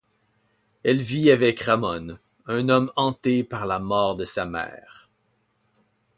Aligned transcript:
Elle 0.83 0.99
vit 0.99 1.29
avec 1.29 1.59
Ramón, 1.59 2.17
un 2.47 2.69
homme 2.69 2.91
hanté 2.95 3.43
par 3.43 3.67
la 3.67 3.77
mort 3.77 4.15
de 4.15 4.25
sa 4.25 4.47
mère. 4.47 5.11